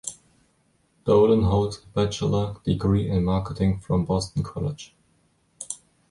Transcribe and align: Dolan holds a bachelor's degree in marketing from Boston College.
Dolan 1.05 1.43
holds 1.43 1.77
a 1.77 1.85
bachelor's 1.89 2.57
degree 2.65 3.07
in 3.07 3.23
marketing 3.23 3.77
from 3.81 4.03
Boston 4.05 4.41
College. 4.41 4.95